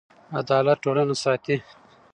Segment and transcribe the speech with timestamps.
[0.41, 1.57] عدالت ټولنه ساتي.